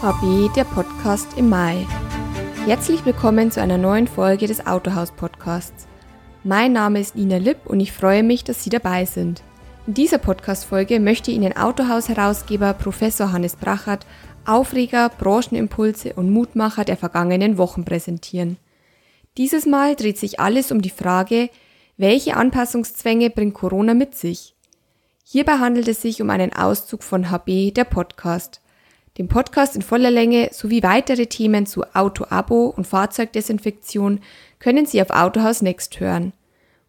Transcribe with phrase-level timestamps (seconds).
[0.00, 1.84] HB, der Podcast im Mai.
[2.66, 5.88] Herzlich willkommen zu einer neuen Folge des Autohaus Podcasts.
[6.44, 9.42] Mein Name ist Nina Lipp und ich freue mich, dass Sie dabei sind.
[9.88, 14.06] In dieser Podcast-Folge möchte Ihnen Autohaus-Herausgeber Professor Hannes Brachert
[14.46, 18.56] Aufreger, Branchenimpulse und Mutmacher der vergangenen Wochen präsentieren.
[19.36, 21.50] Dieses Mal dreht sich alles um die Frage,
[21.96, 24.54] welche Anpassungszwänge bringt Corona mit sich?
[25.24, 28.60] Hierbei handelt es sich um einen Auszug von HB, der Podcast.
[29.18, 34.20] Den Podcast in voller Länge sowie weitere Themen zu Auto-Abo und Fahrzeugdesinfektion
[34.60, 36.32] können Sie auf Autohaus Next hören.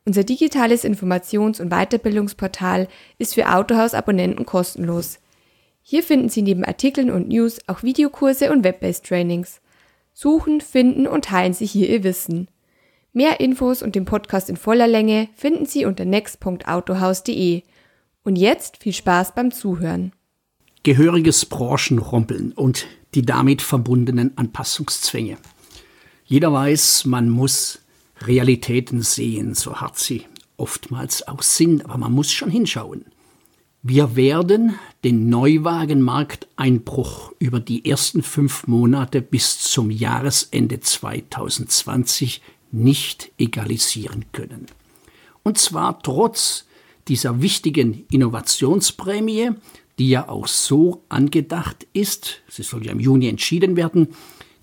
[0.05, 2.87] Unser digitales Informations- und Weiterbildungsportal
[3.17, 5.17] ist für Autohaus-Abonnenten kostenlos.
[5.81, 9.59] Hier finden Sie neben Artikeln und News auch Videokurse und Web-based Trainings.
[10.13, 12.47] Suchen, finden und teilen Sie hier Ihr Wissen.
[13.11, 17.63] Mehr Infos und den Podcast in voller Länge finden Sie unter next.autohaus.de.
[18.23, 20.11] Und jetzt viel Spaß beim Zuhören
[20.83, 25.37] gehöriges Branchenrumpeln und die damit verbundenen Anpassungszwänge.
[26.25, 27.79] Jeder weiß, man muss
[28.21, 30.25] Realitäten sehen, so hart sie
[30.57, 33.05] oftmals auch sind, aber man muss schon hinschauen.
[33.81, 44.25] Wir werden den Neuwagenmarkteinbruch über die ersten fünf Monate bis zum Jahresende 2020 nicht egalisieren
[44.33, 44.65] können.
[45.43, 46.65] Und zwar trotz
[47.07, 49.51] dieser wichtigen Innovationsprämie,
[49.99, 54.09] die ja auch so angedacht ist, sie soll ja im Juni entschieden werden,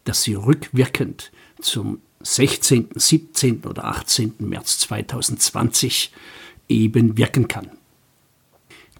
[0.05, 3.65] dass sie rückwirkend zum 16., 17.
[3.65, 4.35] oder 18.
[4.39, 6.11] März 2020
[6.69, 7.71] eben wirken kann.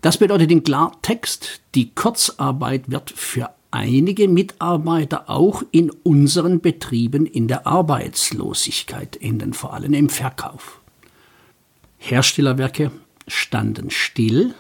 [0.03, 7.49] Das bedeutet in Klartext, die Kurzarbeit wird für einige Mitarbeiter auch in unseren Betrieben in
[7.49, 10.81] der Arbeitslosigkeit enden, vor allem im Verkauf.
[11.99, 12.93] Herstellerwerke
[13.27, 14.55] standen still,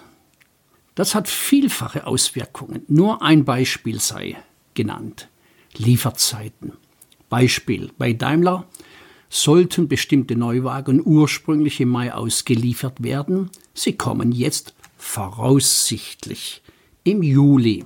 [0.96, 2.82] das hat vielfache Auswirkungen.
[2.88, 4.36] Nur ein Beispiel sei
[4.74, 5.28] genannt.
[5.76, 6.72] Lieferzeiten.
[7.28, 7.90] Beispiel.
[7.98, 8.66] Bei Daimler
[9.28, 13.50] sollten bestimmte Neuwagen ursprünglich im Mai ausgeliefert werden.
[13.74, 16.62] Sie kommen jetzt voraussichtlich
[17.04, 17.84] im Juli.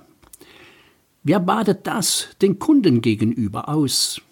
[1.25, 4.23] Wer badet das den Kunden gegenüber aus?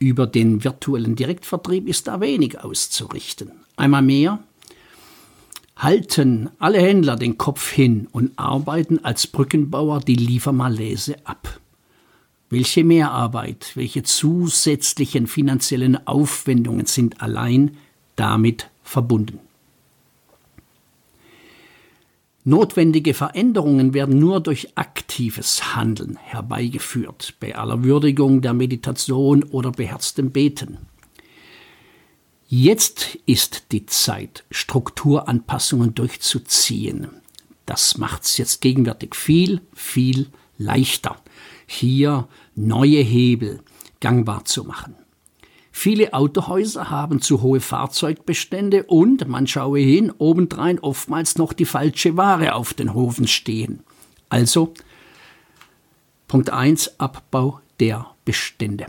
[0.00, 3.52] Über den virtuellen Direktvertrieb ist da wenig auszurichten.
[3.76, 4.42] Einmal mehr,
[5.80, 11.58] halten alle Händler den Kopf hin und arbeiten als Brückenbauer die Liefermalaise ab.
[12.50, 17.78] Welche Mehrarbeit, welche zusätzlichen finanziellen Aufwendungen sind allein
[18.16, 19.38] damit verbunden?
[22.44, 30.30] Notwendige Veränderungen werden nur durch aktives Handeln herbeigeführt, bei aller Würdigung der Meditation oder beherztem
[30.30, 30.78] Beten.
[32.52, 37.06] Jetzt ist die Zeit, Strukturanpassungen durchzuziehen.
[37.64, 40.26] Das macht es jetzt gegenwärtig viel, viel
[40.58, 41.14] leichter,
[41.68, 43.60] hier neue Hebel
[44.00, 44.96] gangbar zu machen.
[45.70, 52.16] Viele Autohäuser haben zu hohe Fahrzeugbestände und, man schaue hin, obendrein oftmals noch die falsche
[52.16, 53.84] Ware auf den Hofen stehen.
[54.28, 54.74] Also
[56.26, 58.86] Punkt 1 Abbau der Bestände.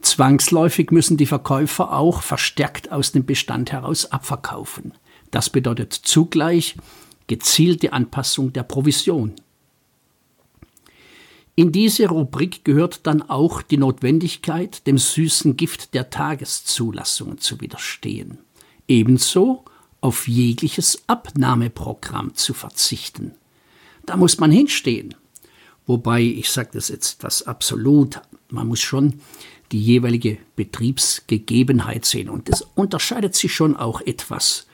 [0.00, 4.94] Zwangsläufig müssen die Verkäufer auch verstärkt aus dem Bestand heraus abverkaufen.
[5.30, 6.76] Das bedeutet zugleich
[7.26, 9.34] gezielte Anpassung der Provision.
[11.58, 18.38] In diese Rubrik gehört dann auch die Notwendigkeit, dem süßen Gift der Tageszulassungen zu widerstehen.
[18.86, 19.64] Ebenso
[20.00, 23.32] auf jegliches Abnahmeprogramm zu verzichten.
[24.06, 25.16] Da muss man hinstehen.
[25.84, 28.20] Wobei, ich sage das jetzt etwas absolut,
[28.50, 29.20] man muss schon
[29.72, 32.28] die jeweilige Betriebsgegebenheit sehen.
[32.28, 34.66] Und das unterscheidet sich schon auch etwas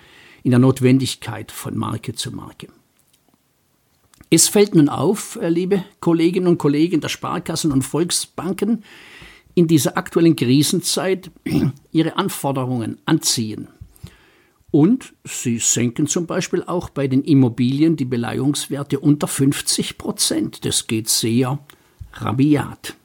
[0.43, 2.69] in der Notwendigkeit von Marke zu Marke.
[4.31, 8.85] Es fällt nun auf, äh, liebe Kolleginnen und Kollegen der Sparkassen und Volksbanken,
[9.55, 11.31] in dieser aktuellen Krisenzeit
[11.93, 13.69] ihre Anforderungen anziehen.
[14.71, 20.65] Und sie senken zum Beispiel auch bei den Immobilien die Beleihungswerte unter 50 Prozent.
[20.65, 21.61] Das geht sehr
[22.15, 22.97] rabiat.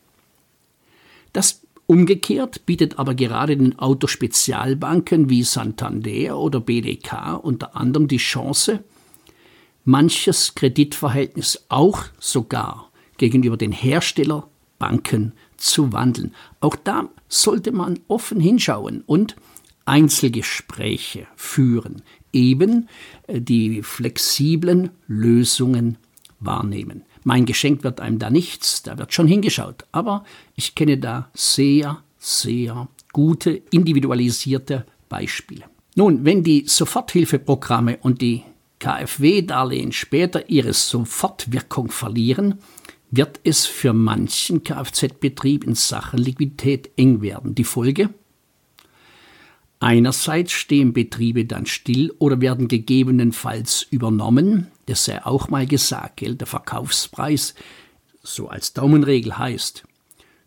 [1.32, 8.84] Das Umgekehrt bietet aber gerade den Autospezialbanken wie Santander oder BDK unter anderem die Chance,
[9.86, 16.36] manches Kreditverhältnis auch sogar gegenüber den Herstellerbanken zu wandeln.
[16.60, 19.36] Auch da sollte man offen hinschauen und
[19.86, 22.88] Einzelgespräche führen, eben
[23.26, 25.98] äh, die flexiblen Lösungen
[26.40, 27.02] wahrnehmen.
[27.30, 29.86] Mein Geschenk wird einem da nichts, da wird schon hingeschaut.
[29.92, 30.24] Aber
[30.56, 35.66] ich kenne da sehr, sehr gute, individualisierte Beispiele.
[35.94, 38.42] Nun, wenn die Soforthilfeprogramme und die
[38.80, 42.56] KfW-Darlehen später ihre Sofortwirkung verlieren,
[43.12, 47.54] wird es für manchen Kfz-Betrieb in Sachen Liquidität eng werden.
[47.54, 48.10] Die Folge?
[49.80, 54.72] Einerseits stehen Betriebe dann still oder werden gegebenenfalls übernommen.
[54.90, 56.34] Das sei auch mal gesagt, gell?
[56.34, 57.54] der Verkaufspreis,
[58.24, 59.84] so als Daumenregel heißt,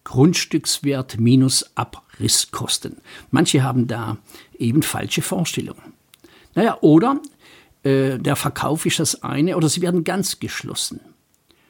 [0.03, 2.97] Grundstückswert minus Abrisskosten.
[3.31, 4.19] Manche haben da
[4.59, 5.95] eben falsche Vorstellungen.
[6.57, 7.21] Naja, oder
[7.85, 10.99] äh, der Verkauf ist das eine, oder sie werden ganz geschlossen.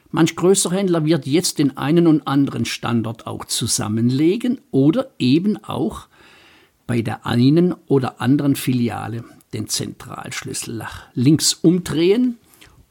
[0.09, 6.07] Manch größerer Händler wird jetzt den einen und anderen Standort auch zusammenlegen oder eben auch
[6.87, 9.23] bei der einen oder anderen Filiale
[9.53, 12.39] den Zentralschlüssel nach links umdrehen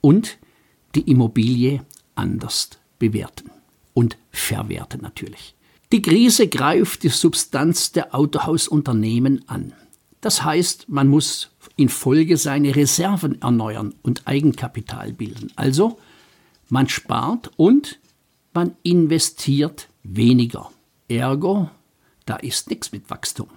[0.02, 0.36] und
[0.94, 2.68] die Immobilie anders
[2.98, 3.50] bewerten
[3.94, 5.54] und verwerten natürlich.
[5.90, 9.72] Die Krise greift die Substanz der Autohausunternehmen an.
[10.20, 15.50] Das heißt, man muss in Folge seine Reserven erneuern und Eigenkapital bilden.
[15.56, 15.98] Also,
[16.68, 17.98] man spart und
[18.54, 20.70] man investiert weniger.
[21.08, 21.70] Ergo,
[22.24, 23.48] da ist nichts mit Wachstum.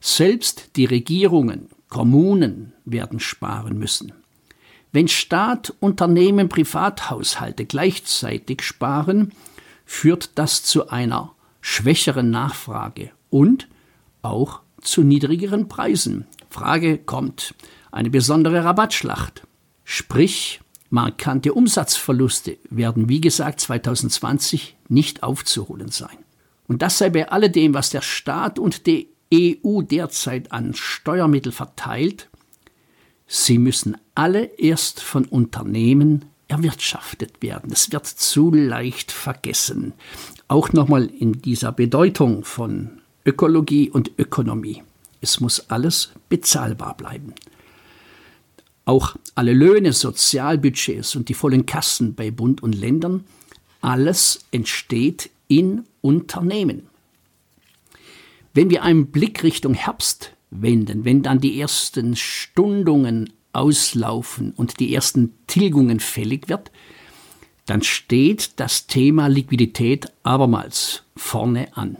[0.00, 4.12] Selbst die Regierungen, Kommunen werden sparen müssen.
[4.92, 9.32] Wenn Staat, Unternehmen, Privathaushalte gleichzeitig sparen,
[9.84, 13.68] führt das zu einer schwächeren Nachfrage und
[14.22, 16.26] auch zu niedrigeren Preisen.
[16.50, 17.54] Frage kommt,
[17.90, 19.42] eine besondere Rabattschlacht.
[19.84, 26.16] Sprich, markante Umsatzverluste werden, wie gesagt, 2020 nicht aufzuholen sein.
[26.66, 32.27] Und das sei bei alledem, was der Staat und die EU derzeit an Steuermittel verteilt,
[33.28, 37.70] sie müssen alle erst von Unternehmen erwirtschaftet werden.
[37.72, 39.92] Es wird zu leicht vergessen.
[40.48, 44.82] Auch nochmal in dieser Bedeutung von Ökologie und Ökonomie.
[45.20, 47.34] Es muss alles bezahlbar bleiben.
[48.86, 53.24] Auch alle Löhne, Sozialbudgets und die vollen Kassen bei Bund und Ländern,
[53.82, 56.86] alles entsteht in Unternehmen.
[58.54, 64.94] Wenn wir einen Blick Richtung Herbst wenden, wenn dann die ersten Stundungen auslaufen und die
[64.94, 66.70] ersten Tilgungen fällig wird,
[67.66, 71.98] dann steht das Thema Liquidität abermals vorne an.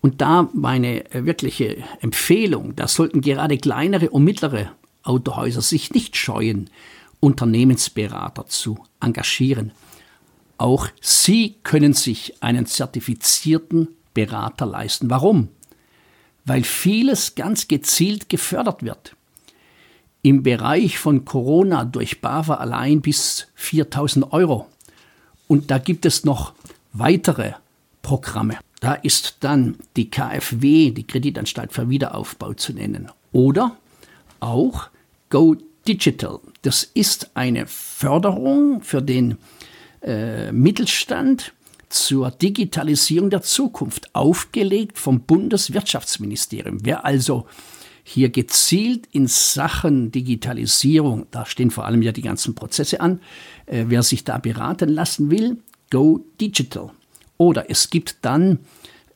[0.00, 4.72] Und da meine wirkliche Empfehlung, da sollten gerade kleinere und mittlere
[5.04, 6.70] Autohäuser sich nicht scheuen,
[7.20, 9.72] Unternehmensberater zu engagieren.
[10.58, 15.08] Auch sie können sich einen zertifizierten Berater leisten.
[15.08, 15.48] Warum?
[16.44, 19.16] Weil vieles ganz gezielt gefördert wird.
[20.22, 24.66] Im Bereich von Corona durch BAFA allein bis 4000 Euro.
[25.48, 26.52] Und da gibt es noch
[26.92, 27.52] weitere
[28.02, 28.58] Programme.
[28.80, 33.10] Da ist dann die KfW, die Kreditanstalt für Wiederaufbau zu nennen.
[33.32, 33.76] Oder
[34.40, 34.88] auch
[35.30, 35.56] Go
[35.86, 36.40] Digital.
[36.62, 39.38] Das ist eine Förderung für den
[40.02, 41.52] äh, Mittelstand
[41.92, 46.78] zur Digitalisierung der Zukunft, aufgelegt vom Bundeswirtschaftsministerium.
[46.82, 47.46] Wer also
[48.02, 53.20] hier gezielt in Sachen Digitalisierung, da stehen vor allem ja die ganzen Prozesse an,
[53.66, 55.58] äh, wer sich da beraten lassen will,
[55.90, 56.90] Go Digital.
[57.36, 58.60] Oder es gibt dann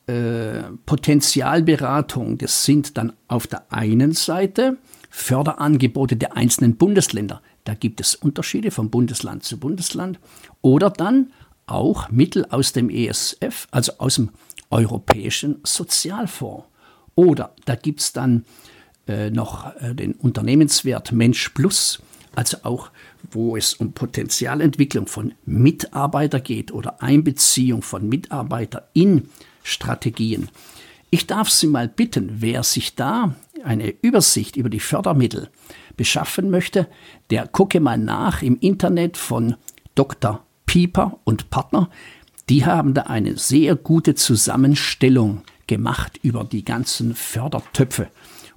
[0.07, 2.39] äh, Potenzialberatung.
[2.39, 4.79] Das sind dann auf der einen Seite
[5.11, 7.41] Förderangebote der einzelnen Bundesländer.
[7.65, 10.21] Da gibt es Unterschiede von Bundesland zu Bundesland.
[10.61, 11.33] Oder dann
[11.67, 14.31] auch Mittel aus dem ESF, also aus dem
[14.71, 16.65] Europäischen Sozialfonds.
[17.15, 18.45] Oder da gibt es dann
[19.07, 22.01] äh, noch äh, den Unternehmenswert Mensch Plus
[22.37, 22.91] also auch
[23.33, 29.29] wo es um Potenzialentwicklung von Mitarbeiter geht oder Einbeziehung von Mitarbeitern in
[29.65, 30.49] Strategien.
[31.11, 35.49] Ich darf Sie mal bitten, wer sich da eine Übersicht über die Fördermittel
[35.97, 36.87] beschaffen möchte,
[37.31, 39.57] der gucke mal nach im Internet von
[39.95, 40.46] Dr.
[40.67, 41.89] Pieper und Partner.
[42.49, 48.09] Die haben da eine sehr gute Zusammenstellung gemacht über die ganzen Fördertöpfe.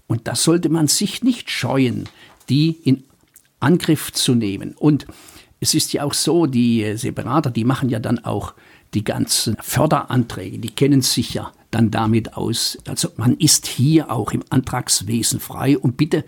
[0.07, 2.09] Und da sollte man sich nicht scheuen,
[2.49, 3.03] die in
[3.59, 4.73] Angriff zu nehmen.
[4.73, 5.05] Und
[5.59, 8.53] es ist ja auch so, die äh, Separater, die machen ja dann auch
[8.93, 12.77] die ganzen Förderanträge, die kennen sich ja dann damit aus.
[12.87, 16.25] Also man ist hier auch im Antragswesen frei und bitte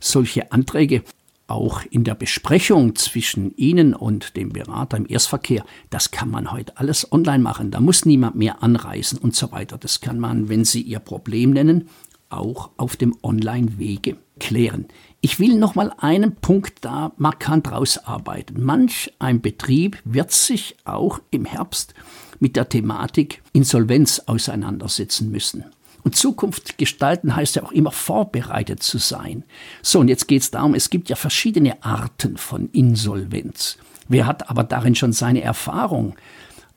[0.00, 1.02] solche Anträge
[1.46, 6.76] auch in der Besprechung zwischen Ihnen und dem Berater im Erstverkehr, das kann man heute
[6.78, 7.70] alles online machen.
[7.70, 9.76] Da muss niemand mehr anreisen und so weiter.
[9.78, 11.88] Das kann man, wenn Sie Ihr Problem nennen,
[12.30, 14.86] auch auf dem Online-Wege klären.
[15.20, 18.62] Ich will noch mal einen Punkt da markant rausarbeiten.
[18.62, 21.94] Manch ein Betrieb wird sich auch im Herbst
[22.40, 25.64] mit der Thematik Insolvenz auseinandersetzen müssen.
[26.04, 29.42] Und Zukunft gestalten heißt ja auch immer vorbereitet zu sein.
[29.82, 33.78] So, und jetzt geht es darum, es gibt ja verschiedene Arten von Insolvenz.
[34.06, 36.14] Wer hat aber darin schon seine Erfahrung?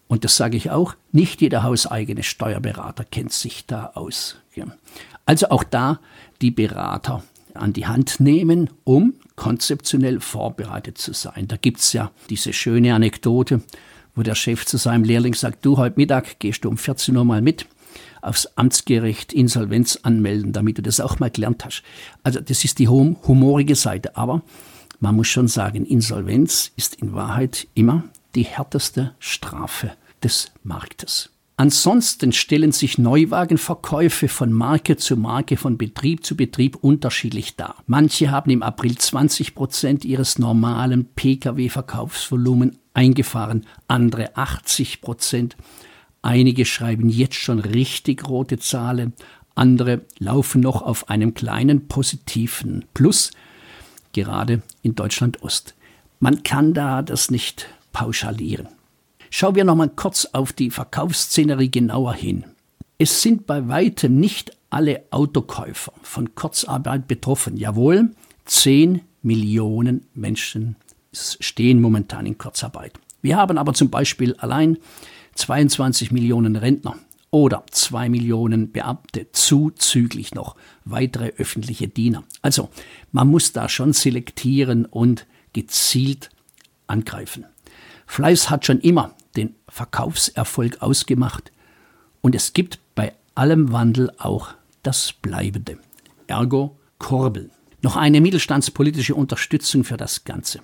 [0.07, 4.37] Und das sage ich auch, nicht jeder hauseigene Steuerberater kennt sich da aus.
[5.25, 5.99] Also auch da
[6.41, 7.21] die Berater
[7.53, 11.49] an die Hand nehmen, um konzeptionell vorbereitet zu sein.
[11.49, 13.61] Da gibt es ja diese schöne Anekdote,
[14.15, 17.25] wo der Chef zu seinem Lehrling sagt, du, heute Mittag gehst du um 14 Uhr
[17.25, 17.67] mal mit
[18.21, 21.83] aufs Amtsgericht Insolvenz anmelden, damit du das auch mal gelernt hast.
[22.23, 24.41] Also das ist die humorige Seite, aber
[24.99, 28.03] man muss schon sagen, Insolvenz ist in Wahrheit immer
[28.35, 29.91] die härteste Strafe
[30.23, 31.29] des Marktes.
[31.59, 37.77] Ansonsten stellen sich Neuwagenverkäufe von Marke zu Marke, von Betrieb zu Betrieb unterschiedlich dar.
[37.87, 45.57] Manche haben im April 20 Prozent ihres normalen Pkw-Verkaufsvolumen eingefahren, andere 80 Prozent.
[46.21, 49.13] Einige schreiben jetzt schon richtig rote Zahlen,
[49.55, 53.31] andere laufen noch auf einem kleinen positiven Plus,
[54.13, 55.73] gerade in Deutschland Ost.
[56.19, 58.67] Man kann da das nicht pauschalieren.
[59.29, 62.45] Schauen wir noch mal kurz auf die Verkaufsszenerie genauer hin.
[62.97, 67.57] Es sind bei weitem nicht alle Autokäufer von Kurzarbeit betroffen.
[67.57, 68.11] Jawohl,
[68.45, 70.75] 10 Millionen Menschen
[71.11, 72.93] stehen momentan in Kurzarbeit.
[73.21, 74.77] Wir haben aber zum Beispiel allein
[75.37, 76.95] 22 Millionen Rentner
[77.29, 82.23] oder 2 Millionen Beamte, zuzüglich noch weitere öffentliche Diener.
[82.41, 82.69] Also
[83.11, 86.29] man muss da schon selektieren und gezielt
[86.87, 87.45] angreifen.
[88.07, 91.51] Fleiß hat schon immer den Verkaufserfolg ausgemacht
[92.21, 94.53] und es gibt bei allem Wandel auch
[94.83, 95.77] das Bleibende.
[96.27, 97.51] Ergo Kurbeln.
[97.81, 100.61] Noch eine mittelstandspolitische Unterstützung für das Ganze.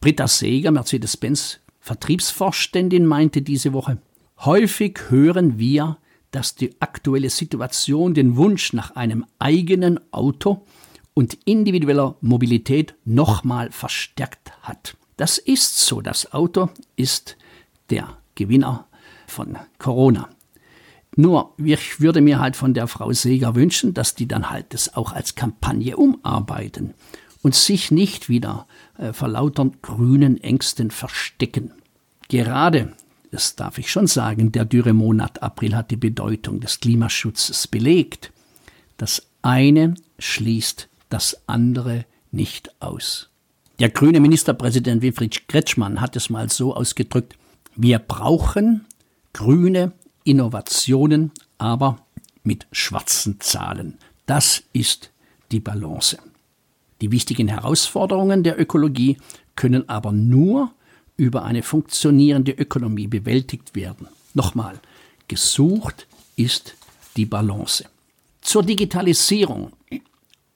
[0.00, 3.96] Britta Seeger, Mercedes-Benz Vertriebsvorständin, meinte diese Woche,
[4.44, 5.96] häufig hören wir,
[6.30, 10.66] dass die aktuelle Situation den Wunsch nach einem eigenen Auto
[11.14, 14.98] und individueller Mobilität nochmal verstärkt hat.
[15.16, 16.02] Das ist so.
[16.02, 17.38] Das Auto ist
[17.88, 18.86] der Gewinner
[19.26, 20.28] von Corona.
[21.16, 24.94] Nur, ich würde mir halt von der Frau Seger wünschen, dass die dann halt das
[24.94, 26.92] auch als Kampagne umarbeiten
[27.42, 28.66] und sich nicht wieder
[28.96, 31.72] äh, vor lauter grünen Ängsten verstecken.
[32.28, 32.92] Gerade,
[33.30, 38.32] das darf ich schon sagen, der Dürremonat April hat die Bedeutung des Klimaschutzes belegt.
[38.96, 43.30] Das eine schließt das andere nicht aus.
[43.78, 47.36] Der grüne Ministerpräsident Wilfried Kretschmann hat es mal so ausgedrückt,
[47.76, 48.86] wir brauchen
[49.32, 49.92] grüne
[50.24, 52.04] Innovationen, aber
[52.42, 53.98] mit schwarzen Zahlen.
[54.26, 55.12] Das ist
[55.52, 56.18] die Balance.
[57.00, 59.18] Die wichtigen Herausforderungen der Ökologie
[59.56, 60.72] können aber nur
[61.16, 64.08] über eine funktionierende Ökonomie bewältigt werden.
[64.34, 64.78] Nochmal,
[65.26, 66.74] gesucht ist
[67.16, 67.84] die Balance.
[68.40, 69.72] Zur Digitalisierung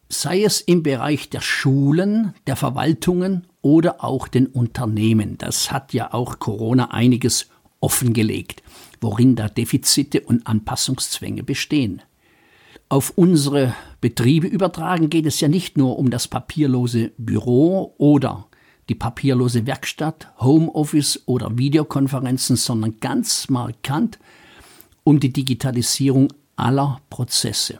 [0.08, 5.38] sei es im Bereich der Schulen, der Verwaltungen oder auch den Unternehmen.
[5.38, 7.49] Das hat ja auch Corona einiges
[7.80, 8.62] offengelegt,
[9.00, 12.02] worin da Defizite und Anpassungszwänge bestehen.
[12.92, 18.49] Auf unsere Betriebe übertragen geht es ja nicht nur um das papierlose Büro oder
[18.90, 24.18] die papierlose Werkstatt, Homeoffice oder Videokonferenzen, sondern ganz markant
[25.04, 27.78] um die Digitalisierung aller Prozesse.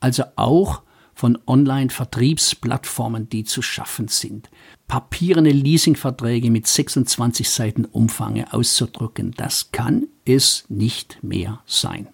[0.00, 0.82] Also auch
[1.14, 4.50] von Online-Vertriebsplattformen, die zu schaffen sind.
[4.88, 12.08] Papierende Leasingverträge mit 26 Seiten Umfange auszudrücken, das kann es nicht mehr sein.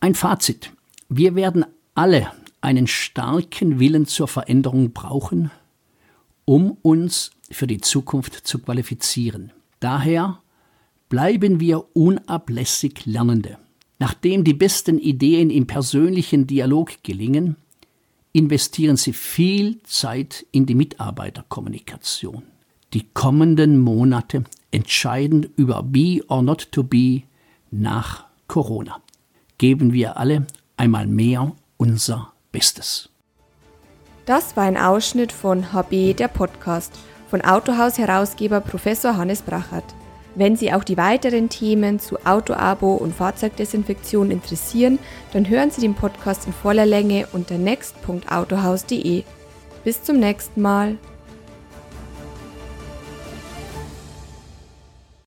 [0.00, 0.74] Ein Fazit.
[1.12, 5.50] Wir werden alle einen starken Willen zur Veränderung brauchen,
[6.44, 9.50] um uns für die Zukunft zu qualifizieren.
[9.80, 10.38] Daher
[11.08, 13.58] bleiben wir unablässig Lernende.
[13.98, 17.56] Nachdem die besten Ideen im persönlichen Dialog gelingen,
[18.32, 22.44] investieren Sie viel Zeit in die Mitarbeiterkommunikation.
[22.94, 27.22] Die kommenden Monate entscheiden über Be or Not to Be
[27.72, 29.02] nach Corona.
[29.58, 30.46] Geben wir alle
[30.80, 33.10] einmal mehr unser Bestes.
[34.24, 36.92] Das war ein Ausschnitt von HB, der Podcast,
[37.28, 39.84] von Autohaus-Herausgeber Professor Hannes Brachert.
[40.34, 44.98] Wenn Sie auch die weiteren Themen zu Autoabo und Fahrzeugdesinfektion interessieren,
[45.32, 49.24] dann hören Sie den Podcast in voller Länge unter next.autohaus.de.
[49.84, 50.96] Bis zum nächsten Mal.